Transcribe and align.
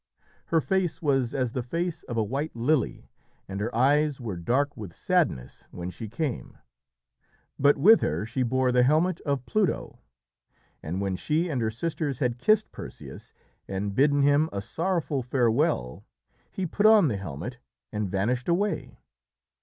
Her 0.47 0.59
face 0.59 0.99
was 0.99 1.35
as 1.35 1.51
the 1.51 1.61
face 1.61 2.01
of 2.01 2.17
a 2.17 2.23
white 2.23 2.55
lily 2.55 3.11
and 3.47 3.59
her 3.59 3.69
eyes 3.75 4.19
were 4.19 4.35
dark 4.35 4.75
with 4.75 4.95
sadness 4.95 5.67
when 5.69 5.91
she 5.91 6.09
came, 6.09 6.57
but 7.59 7.77
with 7.77 8.01
her 8.01 8.25
she 8.25 8.41
bore 8.41 8.71
the 8.71 8.81
helmet 8.81 9.21
of 9.27 9.45
Pluto, 9.45 9.99
and 10.81 11.01
when 11.01 11.15
she 11.15 11.49
and 11.49 11.61
her 11.61 11.69
sisters 11.69 12.17
had 12.17 12.39
kissed 12.39 12.71
Perseus 12.71 13.31
and 13.67 13.93
bidden 13.93 14.23
him 14.23 14.49
a 14.51 14.59
sorrowful 14.59 15.21
farewell, 15.21 16.03
he 16.49 16.65
put 16.65 16.87
on 16.87 17.07
the 17.07 17.17
helmet 17.17 17.59
and 17.91 18.09
vanished 18.09 18.49
away. 18.49 18.97